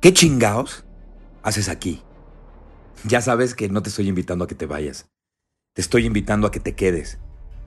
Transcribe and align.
¿Qué 0.00 0.12
chingaos 0.12 0.84
haces 1.42 1.68
aquí? 1.68 2.02
Ya 3.04 3.20
sabes 3.20 3.56
que 3.56 3.68
no 3.68 3.82
te 3.82 3.88
estoy 3.88 4.08
invitando 4.08 4.44
a 4.44 4.48
que 4.48 4.54
te 4.54 4.66
vayas. 4.66 5.08
Te 5.74 5.82
estoy 5.82 6.06
invitando 6.06 6.46
a 6.46 6.52
que 6.52 6.60
te 6.60 6.76
quedes. 6.76 7.18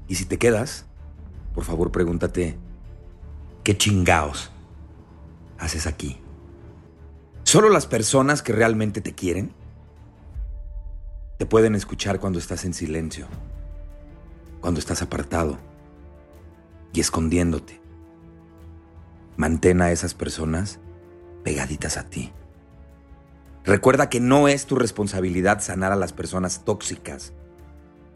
Y 0.08 0.16
si 0.16 0.24
te 0.24 0.38
quedas, 0.38 0.86
por 1.54 1.66
favor 1.66 1.92
pregúntate, 1.92 2.58
¿qué 3.66 3.78
chingaos 3.78 4.50
haces 5.58 5.88
aquí? 5.88 6.22
Solo 7.44 7.70
las 7.70 7.86
personas 7.86 8.42
que 8.42 8.54
realmente 8.54 9.02
te 9.02 9.14
quieren 9.14 9.54
te 11.38 11.46
pueden 11.46 11.76
escuchar 11.76 12.22
cuando 12.22 12.40
estás 12.40 12.64
en 12.64 12.74
silencio, 12.74 13.28
cuando 14.62 14.80
estás 14.80 15.02
apartado 15.02 15.58
y 16.94 17.02
escondiéndote. 17.02 17.82
Mantén 19.36 19.82
a 19.82 19.92
esas 19.92 20.14
personas 20.14 20.80
pegaditas 21.44 21.98
a 21.98 22.10
ti. 22.10 22.32
Recuerda 23.64 24.10
que 24.10 24.20
no 24.20 24.48
es 24.48 24.66
tu 24.66 24.76
responsabilidad 24.76 25.62
sanar 25.62 25.92
a 25.92 25.96
las 25.96 26.14
personas 26.14 26.66
tóxicas. 26.66 27.34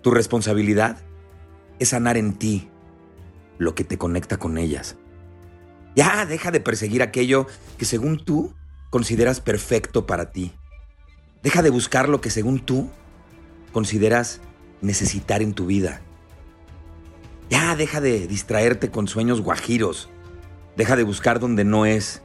Tu 0.02 0.12
responsabilidad 0.12 0.98
es 1.80 1.90
sanar 1.90 2.18
en 2.18 2.34
ti 2.34 2.70
lo 3.58 3.76
que 3.76 3.84
te 3.84 3.98
conecta 3.98 4.38
con 4.38 4.58
ellas. 4.58 4.98
Ya 5.96 6.26
deja 6.26 6.52
de 6.52 6.60
perseguir 6.60 7.02
aquello 7.02 7.48
que 7.78 7.86
según 7.86 8.24
tú 8.24 8.54
consideras 8.90 9.40
perfecto 9.40 10.06
para 10.06 10.32
ti. 10.32 10.54
Deja 11.44 11.62
de 11.62 11.70
buscar 11.70 12.10
lo 12.10 12.22
que 12.22 12.30
según 12.30 12.60
tú 12.60 12.90
consideras 13.72 14.42
necesitar 14.82 15.42
en 15.42 15.54
tu 15.54 15.68
vida. 15.68 16.02
Ya 17.50 17.76
deja 17.76 18.02
de 18.02 18.28
distraerte 18.28 18.90
con 18.90 19.08
sueños 19.08 19.42
guajiros. 19.42 20.10
Deja 20.76 20.96
de 20.96 21.04
buscar 21.04 21.40
donde 21.40 21.64
no 21.64 21.86
es. 21.86 22.22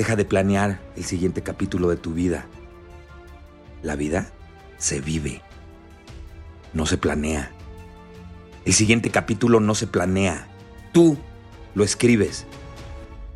Deja 0.00 0.16
de 0.16 0.24
planear 0.24 0.80
el 0.96 1.04
siguiente 1.04 1.42
capítulo 1.42 1.90
de 1.90 1.98
tu 1.98 2.14
vida. 2.14 2.46
La 3.82 3.96
vida 3.96 4.32
se 4.78 4.98
vive, 5.02 5.42
no 6.72 6.86
se 6.86 6.96
planea. 6.96 7.52
El 8.64 8.72
siguiente 8.72 9.10
capítulo 9.10 9.60
no 9.60 9.74
se 9.74 9.86
planea. 9.86 10.48
Tú 10.92 11.18
lo 11.74 11.84
escribes. 11.84 12.46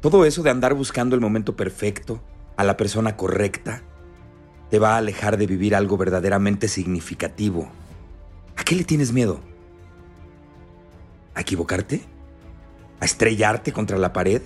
Todo 0.00 0.24
eso 0.24 0.42
de 0.42 0.48
andar 0.48 0.72
buscando 0.72 1.14
el 1.14 1.20
momento 1.20 1.54
perfecto, 1.54 2.22
a 2.56 2.64
la 2.64 2.78
persona 2.78 3.14
correcta, 3.14 3.82
te 4.70 4.78
va 4.78 4.94
a 4.94 4.96
alejar 4.96 5.36
de 5.36 5.46
vivir 5.46 5.74
algo 5.74 5.98
verdaderamente 5.98 6.68
significativo. 6.68 7.68
¿A 8.56 8.64
qué 8.64 8.74
le 8.74 8.84
tienes 8.84 9.12
miedo? 9.12 9.42
¿A 11.34 11.42
equivocarte? 11.42 12.00
¿A 13.00 13.04
estrellarte 13.04 13.70
contra 13.74 13.98
la 13.98 14.14
pared? 14.14 14.40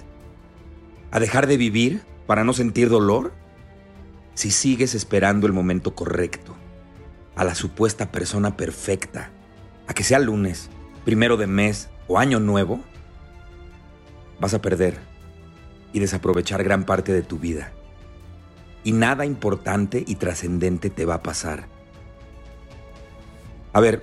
¿A 1.10 1.20
dejar 1.20 1.46
de 1.46 1.56
vivir 1.56 2.02
para 2.26 2.44
no 2.44 2.52
sentir 2.52 2.90
dolor? 2.90 3.32
Si 4.34 4.50
sigues 4.50 4.94
esperando 4.94 5.46
el 5.46 5.52
momento 5.52 5.94
correcto, 5.94 6.54
a 7.34 7.44
la 7.44 7.54
supuesta 7.54 8.12
persona 8.12 8.56
perfecta, 8.56 9.30
a 9.86 9.94
que 9.94 10.04
sea 10.04 10.18
lunes, 10.18 10.68
primero 11.04 11.36
de 11.38 11.46
mes 11.46 11.88
o 12.08 12.18
año 12.18 12.40
nuevo, 12.40 12.80
vas 14.38 14.52
a 14.52 14.60
perder 14.60 14.98
y 15.92 16.00
desaprovechar 16.00 16.62
gran 16.62 16.84
parte 16.84 17.12
de 17.12 17.22
tu 17.22 17.38
vida. 17.38 17.72
Y 18.84 18.92
nada 18.92 19.24
importante 19.24 20.04
y 20.06 20.16
trascendente 20.16 20.90
te 20.90 21.06
va 21.06 21.14
a 21.14 21.22
pasar. 21.22 21.66
A 23.72 23.80
ver, 23.80 24.02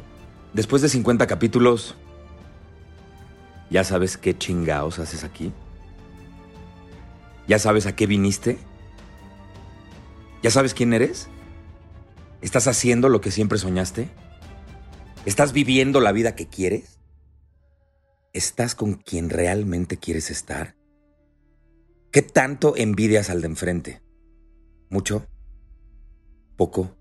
después 0.54 0.82
de 0.82 0.90
50 0.90 1.28
capítulos, 1.28 1.96
¿ya 3.70 3.84
sabes 3.84 4.18
qué 4.18 4.38
chingaos 4.38 4.98
haces 4.98 5.24
aquí? 5.24 5.54
¿Ya 7.48 7.60
sabes 7.60 7.86
a 7.86 7.96
qué 7.96 8.08
viniste? 8.08 8.58
¿Ya 10.42 10.52
sabes 10.52 10.74
quién 10.74 10.94
eres? 10.94 11.28
¿Estás 12.42 12.68
haciendo 12.68 13.10
lo 13.10 13.22
que 13.22 13.32
siempre 13.32 13.58
soñaste? 13.58 14.10
¿Estás 15.26 15.54
viviendo 15.54 16.00
la 16.02 16.12
vida 16.12 16.36
que 16.36 16.48
quieres? 16.48 17.00
¿Estás 18.34 18.76
con 18.76 18.96
quien 18.96 19.30
realmente 19.30 19.98
quieres 19.98 20.30
estar? 20.30 20.76
¿Qué 22.12 22.22
tanto 22.22 22.76
envidias 22.78 23.30
al 23.30 23.42
de 23.42 23.48
enfrente? 23.48 24.02
¿Mucho? 24.90 25.28
¿Poco? 26.56 26.96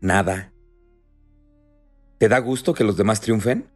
¿Nada? 0.00 0.52
¿Te 2.18 2.28
da 2.28 2.38
gusto 2.38 2.74
que 2.74 2.84
los 2.84 2.96
demás 2.96 3.20
triunfen? 3.20 3.70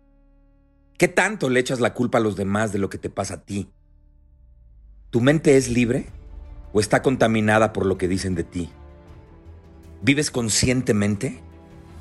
¿Qué 0.98 1.08
tanto 1.08 1.48
le 1.48 1.60
echas 1.60 1.80
la 1.80 1.94
culpa 1.94 2.18
a 2.18 2.20
los 2.20 2.36
demás 2.36 2.72
de 2.72 2.78
lo 2.78 2.88
que 2.88 2.98
te 2.98 3.10
pasa 3.10 3.34
a 3.34 3.44
ti? 3.44 3.72
¿Tu 5.12 5.20
mente 5.20 5.58
es 5.58 5.68
libre 5.68 6.06
o 6.72 6.80
está 6.80 7.02
contaminada 7.02 7.74
por 7.74 7.84
lo 7.84 7.98
que 7.98 8.08
dicen 8.08 8.34
de 8.34 8.44
ti? 8.44 8.70
¿Vives 10.00 10.30
conscientemente 10.30 11.38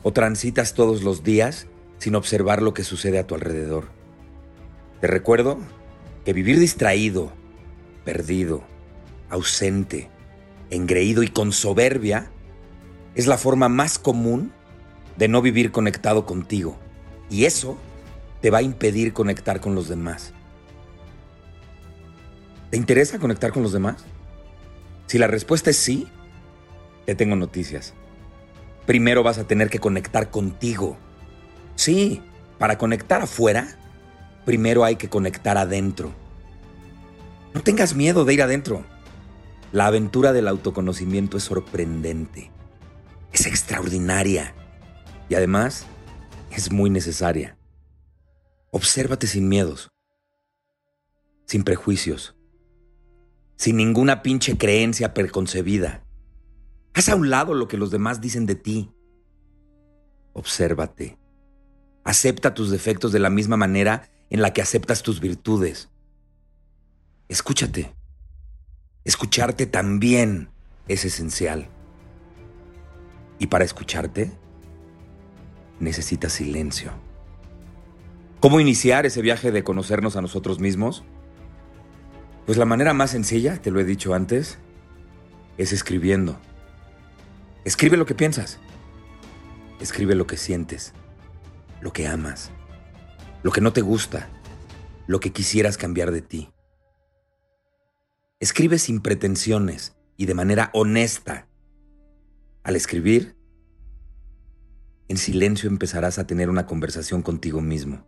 o 0.01 0.13
transitas 0.13 0.75
todos 0.75 1.03
los 1.03 1.22
días 1.22 1.67
sin 1.97 2.16
observar 2.16 2.61
lo 2.61 2.73
que 2.73 2.85
sucede 2.85 3.19
a 3.19 3.27
tu 3.27 3.35
alrededor? 3.35 3.89
Te 5.01 5.07
recuerdo 5.07 5.59
que 6.23 6.31
vivir 6.31 6.57
distraído, 6.57 7.33
perdido, 8.05 8.63
ausente, 9.29 10.09
engreído 10.69 11.22
y 11.22 11.28
con 11.28 11.51
soberbia 11.51 12.31
es 13.13 13.28
la 13.28 13.38
forma 13.38 13.67
más 13.67 13.99
común 13.99 14.53
de 15.17 15.28
no 15.28 15.41
vivir 15.41 15.73
conectado 15.73 16.25
contigo. 16.25 16.79
Y 17.29 17.43
eso 17.43 17.78
te 18.39 18.51
va 18.51 18.59
a 18.59 18.63
impedir 18.63 19.11
conectar 19.11 19.59
con 19.59 19.75
los 19.75 19.89
demás. 19.89 20.33
¿Te 22.72 22.78
interesa 22.78 23.20
conectar 23.20 23.52
con 23.52 23.64
los 23.64 23.74
demás? 23.74 24.06
Si 25.08 25.18
la 25.18 25.28
respuesta 25.28 25.70
es 25.70 25.76
sí, 25.76 26.08
te 27.06 27.16
tengo 27.16 27.36
noticias. 27.36 27.94
Primero 28.86 29.24
vas 29.24 29.38
a 29.38 29.44
tener 29.46 29.70
que 29.70 29.80
conectar 29.80 30.32
contigo. 30.32 30.98
Sí, 31.76 32.22
para 32.58 32.78
conectar 32.78 33.22
afuera, 33.22 33.78
primero 34.46 34.86
hay 34.86 34.96
que 34.96 35.09
conectar 35.09 35.58
adentro. 35.58 36.14
No 37.54 37.62
tengas 37.62 37.94
miedo 37.94 38.24
de 38.24 38.34
ir 38.36 38.42
adentro. 38.42 38.86
La 39.74 39.88
aventura 39.88 40.32
del 40.32 40.48
autoconocimiento 40.48 41.36
es 41.36 41.44
sorprendente, 41.44 42.52
es 43.34 43.48
extraordinaria 43.48 44.53
y 45.28 45.36
además 45.36 45.86
es 46.52 46.72
muy 46.72 46.90
necesaria. 46.90 47.58
Obsérvate 48.72 49.28
sin 49.28 49.50
miedos, 49.50 49.92
sin 51.46 51.64
prejuicios, 51.64 52.36
sin 53.61 53.77
ninguna 53.77 54.23
pinche 54.23 54.57
creencia 54.57 55.13
preconcebida. 55.13 56.03
Haz 56.95 57.09
a 57.09 57.16
un 57.16 57.29
lado 57.29 57.53
lo 57.53 57.67
que 57.67 57.77
los 57.77 57.91
demás 57.91 58.19
dicen 58.19 58.47
de 58.47 58.55
ti. 58.55 58.89
Obsérvate. 60.33 61.19
Acepta 62.03 62.55
tus 62.55 62.72
defectos 62.72 63.11
de 63.11 63.19
la 63.19 63.29
misma 63.29 63.58
manera 63.58 64.09
en 64.31 64.41
la 64.41 64.52
que 64.52 64.63
aceptas 64.63 65.03
tus 65.03 65.19
virtudes. 65.19 65.91
Escúchate. 67.29 67.93
Escucharte 69.03 69.67
también 69.67 70.49
es 70.87 71.05
esencial. 71.05 71.69
Y 73.37 73.46
para 73.46 73.64
escucharte, 73.64 74.31
necesitas 75.79 76.34
silencio. 76.34 76.93
¿Cómo 78.40 78.59
iniciar 78.59 79.05
ese 79.05 79.22
viaje 79.22 79.52
de 79.52 79.64
conocernos 79.64 80.16
a 80.16 80.22
nosotros 80.22 80.59
mismos? 80.59 81.03
Pues 82.52 82.59
la 82.59 82.66
manera 82.66 82.94
más 82.94 83.12
sencilla, 83.12 83.62
te 83.62 83.72
lo 83.72 83.80
he 83.80 83.86
dicho 83.86 84.14
antes, 84.14 84.58
es 85.58 85.72
escribiendo. 85.72 86.38
Escribe 87.64 87.96
lo 87.96 88.06
que 88.06 88.14
piensas. 88.14 88.59
Escribe 89.80 90.16
lo 90.16 90.28
que 90.28 90.36
sientes, 90.36 90.92
lo 91.80 91.94
que 91.94 92.08
amas, 92.08 92.52
lo 93.42 93.53
que 93.53 93.62
no 93.62 93.72
te 93.72 93.80
gusta, 93.80 94.28
lo 95.08 95.22
que 95.22 95.32
quisieras 95.32 95.78
cambiar 95.78 96.12
de 96.12 96.22
ti. 96.22 96.52
Escribe 98.42 98.80
sin 98.80 99.00
pretensiones 99.00 99.96
y 100.18 100.26
de 100.26 100.34
manera 100.34 100.72
honesta. 100.74 101.48
Al 102.64 102.76
escribir, 102.76 103.38
en 105.08 105.16
silencio 105.16 105.70
empezarás 105.70 106.20
a 106.20 106.28
tener 106.28 106.50
una 106.50 106.66
conversación 106.66 107.22
contigo 107.22 107.62
mismo. 107.62 108.06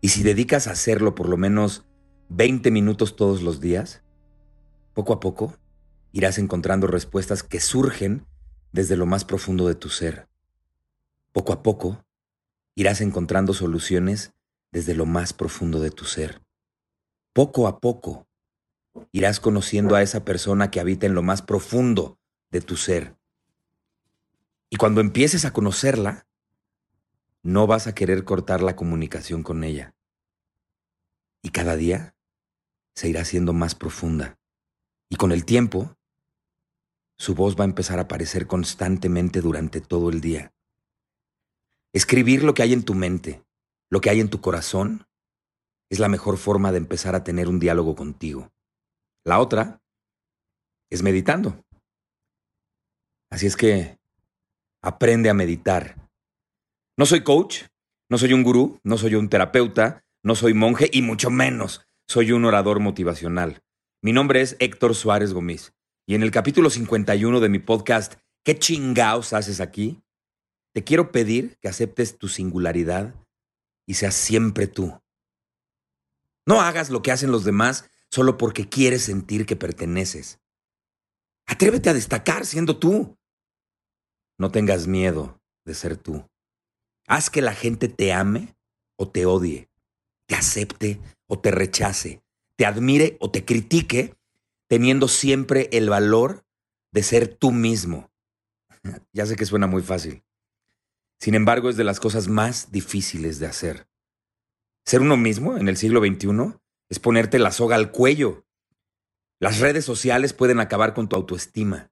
Y 0.00 0.10
si 0.10 0.22
dedicas 0.22 0.68
a 0.68 0.70
hacerlo 0.70 1.16
por 1.16 1.28
lo 1.28 1.36
menos 1.36 1.84
20 2.28 2.70
minutos 2.70 3.14
todos 3.14 3.42
los 3.42 3.60
días, 3.60 4.02
poco 4.94 5.12
a 5.12 5.20
poco 5.20 5.56
irás 6.12 6.38
encontrando 6.38 6.86
respuestas 6.86 7.42
que 7.42 7.60
surgen 7.60 8.26
desde 8.72 8.96
lo 8.96 9.06
más 9.06 9.24
profundo 9.24 9.68
de 9.68 9.74
tu 9.74 9.90
ser. 9.90 10.28
Poco 11.32 11.52
a 11.52 11.62
poco 11.62 12.04
irás 12.74 13.00
encontrando 13.00 13.54
soluciones 13.54 14.32
desde 14.72 14.94
lo 14.94 15.06
más 15.06 15.32
profundo 15.32 15.80
de 15.80 15.90
tu 15.90 16.04
ser. 16.04 16.42
Poco 17.32 17.68
a 17.68 17.80
poco 17.80 18.26
irás 19.12 19.38
conociendo 19.38 19.94
a 19.94 20.02
esa 20.02 20.24
persona 20.24 20.70
que 20.70 20.80
habita 20.80 21.06
en 21.06 21.14
lo 21.14 21.22
más 21.22 21.42
profundo 21.42 22.18
de 22.50 22.60
tu 22.60 22.76
ser. 22.76 23.14
Y 24.68 24.76
cuando 24.76 25.00
empieces 25.00 25.44
a 25.44 25.52
conocerla, 25.52 26.26
no 27.42 27.66
vas 27.66 27.86
a 27.86 27.94
querer 27.94 28.24
cortar 28.24 28.62
la 28.62 28.74
comunicación 28.74 29.44
con 29.44 29.62
ella. 29.62 29.94
Y 31.42 31.50
cada 31.50 31.76
día 31.76 32.15
se 32.96 33.08
irá 33.08 33.24
siendo 33.24 33.52
más 33.52 33.74
profunda. 33.74 34.38
Y 35.10 35.16
con 35.16 35.30
el 35.30 35.44
tiempo, 35.44 35.96
su 37.18 37.34
voz 37.34 37.56
va 37.56 37.62
a 37.62 37.66
empezar 37.66 37.98
a 37.98 38.02
aparecer 38.02 38.46
constantemente 38.46 39.40
durante 39.40 39.80
todo 39.80 40.10
el 40.10 40.20
día. 40.20 40.52
Escribir 41.92 42.42
lo 42.42 42.54
que 42.54 42.62
hay 42.62 42.72
en 42.72 42.82
tu 42.82 42.94
mente, 42.94 43.44
lo 43.90 44.00
que 44.00 44.10
hay 44.10 44.20
en 44.20 44.30
tu 44.30 44.40
corazón, 44.40 45.06
es 45.90 45.98
la 46.00 46.08
mejor 46.08 46.38
forma 46.38 46.72
de 46.72 46.78
empezar 46.78 47.14
a 47.14 47.22
tener 47.22 47.48
un 47.48 47.60
diálogo 47.60 47.94
contigo. 47.94 48.50
La 49.24 49.38
otra 49.38 49.80
es 50.90 51.02
meditando. 51.02 51.64
Así 53.30 53.46
es 53.46 53.56
que 53.56 53.98
aprende 54.82 55.30
a 55.30 55.34
meditar. 55.34 55.96
No 56.96 57.06
soy 57.06 57.22
coach, 57.22 57.64
no 58.08 58.18
soy 58.18 58.32
un 58.32 58.42
gurú, 58.42 58.80
no 58.82 58.96
soy 58.96 59.14
un 59.14 59.28
terapeuta, 59.28 60.04
no 60.22 60.34
soy 60.34 60.54
monje 60.54 60.88
y 60.92 61.02
mucho 61.02 61.30
menos 61.30 61.85
soy 62.06 62.32
un 62.32 62.44
orador 62.44 62.80
motivacional. 62.80 63.62
Mi 64.00 64.12
nombre 64.12 64.40
es 64.40 64.56
Héctor 64.60 64.94
Suárez 64.94 65.32
Gómez 65.32 65.74
y 66.06 66.14
en 66.14 66.22
el 66.22 66.30
capítulo 66.30 66.70
51 66.70 67.40
de 67.40 67.48
mi 67.48 67.58
podcast 67.58 68.14
¿Qué 68.44 68.56
chingaos 68.56 69.32
haces 69.32 69.60
aquí? 69.60 70.04
Te 70.72 70.84
quiero 70.84 71.10
pedir 71.10 71.58
que 71.58 71.66
aceptes 71.66 72.16
tu 72.16 72.28
singularidad 72.28 73.12
y 73.86 73.94
seas 73.94 74.14
siempre 74.14 74.68
tú. 74.68 75.02
No 76.46 76.60
hagas 76.60 76.90
lo 76.90 77.02
que 77.02 77.10
hacen 77.10 77.32
los 77.32 77.44
demás 77.44 77.90
solo 78.08 78.38
porque 78.38 78.68
quieres 78.68 79.02
sentir 79.02 79.46
que 79.46 79.56
perteneces. 79.56 80.38
Atrévete 81.46 81.90
a 81.90 81.94
destacar 81.94 82.46
siendo 82.46 82.78
tú. 82.78 83.18
No 84.38 84.52
tengas 84.52 84.86
miedo 84.86 85.40
de 85.64 85.74
ser 85.74 85.96
tú. 85.96 86.24
Haz 87.08 87.30
que 87.30 87.42
la 87.42 87.52
gente 87.52 87.88
te 87.88 88.12
ame 88.12 88.54
o 88.96 89.08
te 89.08 89.26
odie, 89.26 89.68
te 90.26 90.36
acepte 90.36 91.00
o 91.26 91.38
te 91.38 91.50
rechace, 91.50 92.22
te 92.56 92.66
admire 92.66 93.16
o 93.20 93.30
te 93.30 93.44
critique, 93.44 94.14
teniendo 94.68 95.08
siempre 95.08 95.68
el 95.72 95.88
valor 95.88 96.44
de 96.92 97.02
ser 97.02 97.28
tú 97.28 97.52
mismo. 97.52 98.10
ya 99.12 99.26
sé 99.26 99.36
que 99.36 99.46
suena 99.46 99.66
muy 99.66 99.82
fácil. 99.82 100.24
Sin 101.18 101.34
embargo, 101.34 101.70
es 101.70 101.76
de 101.76 101.84
las 101.84 102.00
cosas 102.00 102.28
más 102.28 102.72
difíciles 102.72 103.38
de 103.38 103.46
hacer. 103.46 103.88
Ser 104.84 105.00
uno 105.00 105.16
mismo 105.16 105.56
en 105.56 105.68
el 105.68 105.76
siglo 105.76 106.00
XXI 106.00 106.58
es 106.88 106.98
ponerte 106.98 107.38
la 107.38 107.52
soga 107.52 107.76
al 107.76 107.90
cuello. 107.90 108.46
Las 109.40 109.58
redes 109.60 109.84
sociales 109.84 110.32
pueden 110.32 110.60
acabar 110.60 110.94
con 110.94 111.08
tu 111.08 111.16
autoestima. 111.16 111.90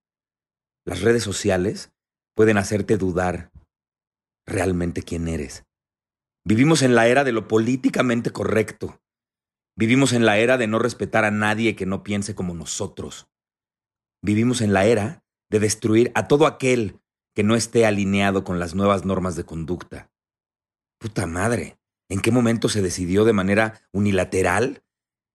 Las 0.84 1.00
redes 1.00 1.22
sociales 1.22 1.92
pueden 2.34 2.58
hacerte 2.58 2.96
dudar 2.96 3.50
realmente 4.46 5.02
quién 5.02 5.28
eres. 5.28 5.64
Vivimos 6.44 6.82
en 6.82 6.94
la 6.94 7.08
era 7.08 7.24
de 7.24 7.32
lo 7.32 7.48
políticamente 7.48 8.30
correcto. 8.30 9.00
Vivimos 9.76 10.12
en 10.12 10.24
la 10.24 10.38
era 10.38 10.56
de 10.56 10.66
no 10.66 10.78
respetar 10.78 11.24
a 11.24 11.30
nadie 11.30 11.74
que 11.74 11.86
no 11.86 12.02
piense 12.02 12.34
como 12.34 12.54
nosotros. 12.54 13.28
Vivimos 14.22 14.60
en 14.60 14.72
la 14.72 14.86
era 14.86 15.24
de 15.50 15.58
destruir 15.58 16.12
a 16.14 16.28
todo 16.28 16.46
aquel 16.46 17.00
que 17.34 17.42
no 17.42 17.56
esté 17.56 17.84
alineado 17.84 18.44
con 18.44 18.60
las 18.60 18.74
nuevas 18.74 19.04
normas 19.04 19.34
de 19.34 19.44
conducta. 19.44 20.12
Puta 20.98 21.26
madre, 21.26 21.78
¿en 22.08 22.20
qué 22.20 22.30
momento 22.30 22.68
se 22.68 22.82
decidió 22.82 23.24
de 23.24 23.32
manera 23.32 23.82
unilateral 23.92 24.84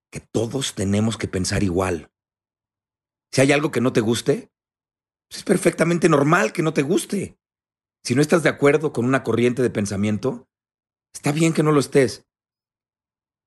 que 0.09 0.21
todos 0.21 0.73
tenemos 0.73 1.17
que 1.17 1.27
pensar 1.27 1.61
igual? 1.61 2.11
Si 3.31 3.41
hay 3.41 3.51
algo 3.51 3.71
que 3.71 3.81
no 3.81 3.93
te 3.93 4.01
guste, 4.01 4.51
es 5.29 5.43
perfectamente 5.43 6.09
normal 6.09 6.53
que 6.53 6.63
no 6.63 6.73
te 6.73 6.81
guste. 6.81 7.37
Si 8.03 8.15
no 8.15 8.21
estás 8.21 8.41
de 8.41 8.49
acuerdo 8.49 8.93
con 8.93 9.05
una 9.05 9.23
corriente 9.23 9.61
de 9.61 9.69
pensamiento, 9.69 10.47
está 11.13 11.31
bien 11.33 11.53
que 11.53 11.61
no 11.61 11.73
lo 11.73 11.81
estés. 11.81 12.28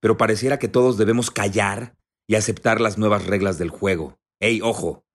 Pero 0.03 0.17
pareciera 0.17 0.59
que 0.59 0.67
todos 0.67 0.99
debemos 0.99 1.31
callar 1.31 1.97
y 2.27 2.35
aceptar 2.35 2.81
las 2.81 2.99
nuevas 2.99 3.25
reglas 3.27 3.57
del 3.57 3.71
juego. 3.71 4.19
¡Ey, 4.41 4.61
ojo! 4.61 5.07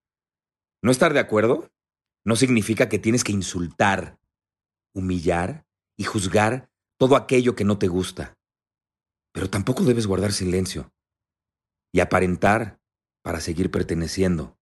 No 0.81 0.91
estar 0.91 1.13
de 1.13 1.19
acuerdo 1.19 1.69
no 2.25 2.37
significa 2.37 2.87
que 2.87 2.97
tienes 2.97 3.23
que 3.23 3.33
insultar, 3.33 4.17
humillar 4.95 5.65
y 5.97 6.05
juzgar 6.05 6.71
todo 6.97 7.17
aquello 7.17 7.55
que 7.55 7.65
no 7.65 7.77
te 7.77 7.87
gusta. 7.87 8.37
Pero 9.33 9.49
tampoco 9.49 9.83
debes 9.83 10.07
guardar 10.07 10.31
silencio 10.31 10.93
y 11.93 11.99
aparentar 11.99 12.79
para 13.23 13.41
seguir 13.41 13.69
perteneciendo. 13.71 14.57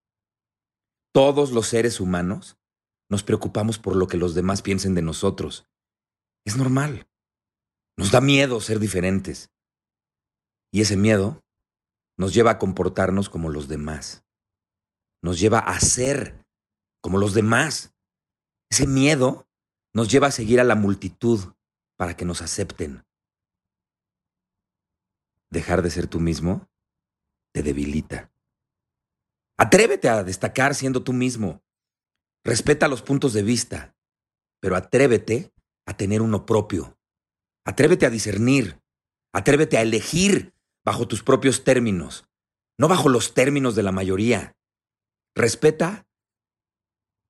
Todos 1.13 1.51
los 1.51 1.68
seres 1.68 2.00
humanos 2.00 2.57
nos 3.10 3.24
preocupamos 3.24 3.78
por 3.78 3.95
lo 3.95 4.07
que 4.07 4.18
los 4.18 4.33
demás 4.33 4.63
piensen 4.63 4.95
de 4.95 5.04
nosotros. 5.04 5.68
Es 6.45 6.57
normal. 6.57 7.07
Nos 7.95 8.12
da 8.12 8.21
miedo 8.21 8.60
ser 8.60 8.80
diferentes. 8.80 9.51
Y 10.75 10.81
ese 10.81 10.98
miedo 10.98 11.42
nos 12.18 12.33
lleva 12.33 12.51
a 12.51 12.57
comportarnos 12.57 13.30
como 13.30 13.50
los 13.50 13.69
demás. 13.69 14.25
Nos 15.22 15.39
lleva 15.39 15.60
a 15.60 15.80
ser 15.80 16.45
como 17.00 17.18
los 17.18 17.33
demás. 17.33 17.95
Ese 18.69 18.86
miedo 18.86 19.48
nos 19.94 20.12
lleva 20.12 20.27
a 20.27 20.31
seguir 20.31 20.60
a 20.60 20.66
la 20.66 20.75
multitud 20.75 21.54
para 21.95 22.18
que 22.18 22.25
nos 22.25 22.42
acepten. 22.42 23.06
Dejar 25.50 25.81
de 25.81 25.92
ser 25.92 26.07
tú 26.07 26.19
mismo 26.19 26.68
te 27.54 27.63
debilita. 27.63 28.30
Atrévete 29.57 30.10
a 30.10 30.25
destacar 30.25 30.75
siendo 30.75 31.06
tú 31.06 31.13
mismo. 31.13 31.63
Respeta 32.44 32.89
los 32.89 33.01
puntos 33.01 33.31
de 33.31 33.44
vista, 33.44 33.95
pero 34.60 34.75
atrévete 34.75 35.54
a 35.86 35.95
tener 35.95 36.21
uno 36.21 36.45
propio. 36.45 37.00
Atrévete 37.64 38.06
a 38.06 38.09
discernir. 38.09 38.81
Atrévete 39.31 39.78
a 39.78 39.81
elegir 39.81 40.54
bajo 40.85 41.07
tus 41.07 41.23
propios 41.23 41.63
términos, 41.63 42.25
no 42.77 42.87
bajo 42.87 43.09
los 43.09 43.33
términos 43.33 43.75
de 43.75 43.83
la 43.83 43.92
mayoría. 43.92 44.56
Respeta 45.35 46.07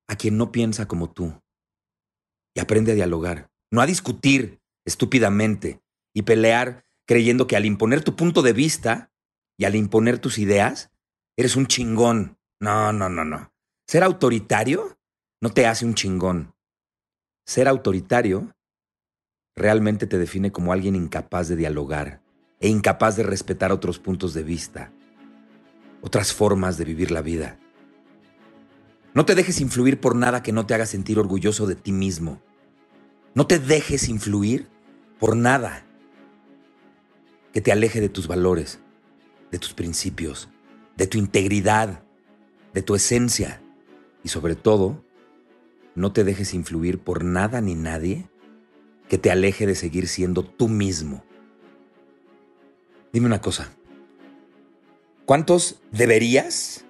a 0.08 0.16
quien 0.16 0.36
no 0.36 0.52
piensa 0.52 0.86
como 0.86 1.10
tú 1.10 1.40
y 2.54 2.60
aprende 2.60 2.92
a 2.92 2.94
dialogar, 2.94 3.50
no 3.72 3.80
a 3.80 3.86
discutir 3.86 4.60
estúpidamente 4.84 5.80
y 6.14 6.22
pelear 6.22 6.84
creyendo 7.06 7.46
que 7.46 7.56
al 7.56 7.64
imponer 7.64 8.04
tu 8.04 8.14
punto 8.14 8.42
de 8.42 8.52
vista 8.52 9.10
y 9.58 9.64
al 9.64 9.74
imponer 9.74 10.18
tus 10.18 10.38
ideas, 10.38 10.90
Eres 11.38 11.54
un 11.56 11.66
chingón. 11.66 12.38
No, 12.60 12.92
no, 12.92 13.08
no, 13.10 13.24
no. 13.24 13.52
Ser 13.86 14.02
autoritario 14.02 14.98
no 15.42 15.50
te 15.50 15.66
hace 15.66 15.84
un 15.84 15.94
chingón. 15.94 16.54
Ser 17.46 17.68
autoritario 17.68 18.54
realmente 19.54 20.06
te 20.06 20.18
define 20.18 20.50
como 20.50 20.72
alguien 20.72 20.96
incapaz 20.96 21.48
de 21.48 21.56
dialogar 21.56 22.22
e 22.60 22.68
incapaz 22.68 23.16
de 23.16 23.22
respetar 23.22 23.72
otros 23.72 23.98
puntos 23.98 24.34
de 24.34 24.42
vista, 24.42 24.92
otras 26.00 26.32
formas 26.32 26.78
de 26.78 26.84
vivir 26.84 27.10
la 27.10 27.22
vida. 27.22 27.58
No 29.14 29.24
te 29.24 29.34
dejes 29.34 29.60
influir 29.60 30.00
por 30.00 30.14
nada 30.14 30.42
que 30.42 30.52
no 30.52 30.66
te 30.66 30.74
haga 30.74 30.86
sentir 30.86 31.18
orgulloso 31.18 31.66
de 31.66 31.74
ti 31.74 31.92
mismo. 31.92 32.42
No 33.34 33.46
te 33.46 33.58
dejes 33.58 34.08
influir 34.08 34.68
por 35.18 35.36
nada 35.36 35.86
que 37.52 37.60
te 37.60 37.72
aleje 37.72 38.00
de 38.00 38.08
tus 38.08 38.28
valores, 38.28 38.78
de 39.50 39.58
tus 39.58 39.72
principios, 39.72 40.48
de 40.96 41.06
tu 41.06 41.18
integridad, 41.18 42.02
de 42.74 42.82
tu 42.82 42.94
esencia 42.94 43.62
y 44.22 44.28
sobre 44.28 44.56
todo, 44.56 45.04
no 45.94 46.12
te 46.12 46.24
dejes 46.24 46.52
influir 46.52 46.98
por 46.98 47.24
nada 47.24 47.60
ni 47.60 47.74
nadie 47.74 48.28
que 49.08 49.18
te 49.18 49.30
aleje 49.30 49.66
de 49.66 49.74
seguir 49.74 50.08
siendo 50.08 50.42
tú 50.42 50.68
mismo. 50.68 51.24
Dime 53.16 53.28
una 53.28 53.40
cosa, 53.40 53.72
¿cuántos 55.24 55.80
deberías 55.90 56.84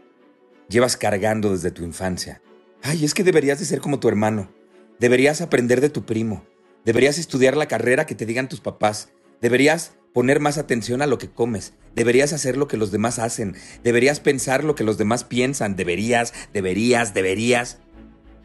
llevas 0.69 0.97
cargando 0.97 1.53
desde 1.53 1.71
tu 1.71 1.85
infancia? 1.85 2.43
Ay, 2.83 3.05
es 3.05 3.15
que 3.15 3.23
deberías 3.23 3.61
de 3.61 3.65
ser 3.65 3.81
como 3.81 4.01
tu 4.01 4.09
hermano, 4.09 4.51
deberías 4.99 5.41
aprender 5.41 5.81
de 5.81 5.89
tu 5.89 6.05
primo, 6.05 6.45
deberías 6.85 7.19
estudiar 7.19 7.57
la 7.57 7.69
carrera 7.69 8.07
que 8.07 8.17
te 8.17 8.27
digan 8.27 8.49
tus 8.49 8.61
papás, 8.61 9.11
deberías 9.41 9.93
poner 10.13 10.41
más 10.41 10.59
atención 10.59 11.01
a 11.01 11.07
lo 11.07 11.19
que 11.19 11.31
comes. 11.31 11.75
Deberías 11.95 12.33
hacer 12.33 12.57
lo 12.57 12.67
que 12.67 12.77
los 12.77 12.91
demás 12.91 13.21
hacen. 13.21 13.55
Deberías 13.85 14.19
pensar 14.19 14.65
lo 14.65 14.75
que 14.75 14.83
los 14.83 14.99
demás 14.99 15.23
piensan. 15.23 15.77
Deberías, 15.77 16.35
deberías, 16.53 17.15
deberías. 17.15 17.79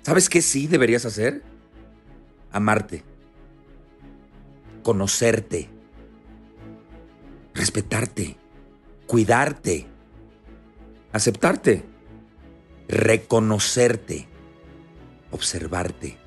¿Sabes 0.03 0.29
qué 0.29 0.43
sí 0.43 0.67
deberías 0.67 1.05
hacer? 1.05 1.41
amarte, 2.51 3.03
conocerte, 4.83 5.69
respetarte, 7.53 8.37
cuidarte, 9.07 9.87
aceptarte, 11.11 11.85
reconocerte, 12.87 14.27
observarte, 15.31 16.17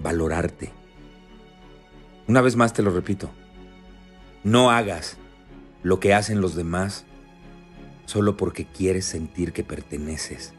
valorarte. 0.00 0.72
Una 2.26 2.40
vez 2.40 2.56
más 2.56 2.72
te 2.72 2.82
lo 2.82 2.90
repito, 2.90 3.30
no 4.44 4.70
hagas 4.70 5.16
lo 5.82 6.00
que 6.00 6.14
hacen 6.14 6.40
los 6.40 6.54
demás 6.54 7.04
solo 8.06 8.36
porque 8.36 8.66
quieres 8.66 9.04
sentir 9.04 9.52
que 9.52 9.64
perteneces. 9.64 10.54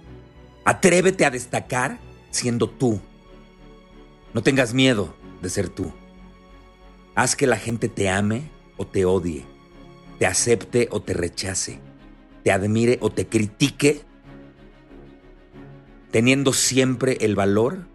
Atrévete 0.65 1.25
a 1.25 1.31
destacar 1.31 1.99
siendo 2.29 2.69
tú. 2.69 3.01
No 4.33 4.43
tengas 4.43 4.73
miedo 4.73 5.15
de 5.41 5.49
ser 5.49 5.69
tú. 5.69 5.91
Haz 7.15 7.35
que 7.35 7.47
la 7.47 7.57
gente 7.57 7.89
te 7.89 8.09
ame 8.09 8.49
o 8.77 8.85
te 8.85 9.05
odie, 9.05 9.45
te 10.19 10.27
acepte 10.27 10.89
o 10.91 11.01
te 11.01 11.13
rechace, 11.13 11.79
te 12.43 12.51
admire 12.51 12.97
o 13.01 13.09
te 13.09 13.27
critique, 13.27 14.01
teniendo 16.11 16.51
siempre 16.51 17.17
el 17.21 17.35
valor 17.35 17.87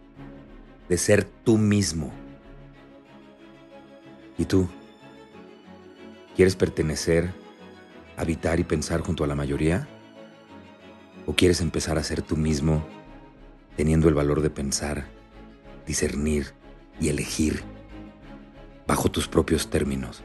de 0.89 0.97
ser 0.97 1.25
tú 1.25 1.59
mismo. 1.59 2.13
¿Y 4.39 4.47
tú? 4.47 4.69
¿Quieres 6.35 6.57
pertenecer, 6.57 7.33
habitar 8.17 8.59
y 8.59 8.65
pensar 8.65 9.03
junto 9.03 9.23
a 9.23 9.27
la 9.27 9.35
mayoría? 9.35 9.87
¿O 11.27 11.35
quieres 11.35 11.61
empezar 11.61 11.99
a 11.99 12.03
ser 12.03 12.23
tú 12.23 12.37
mismo, 12.37 12.87
teniendo 13.77 14.09
el 14.09 14.15
valor 14.15 14.41
de 14.41 14.51
pensar, 14.51 15.07
discernir 15.87 16.55
y 16.99 17.11
elegir 17.11 17.63
bajo 18.87 19.11
tus 19.11 19.29
propios 19.29 19.69
términos? 19.69 20.25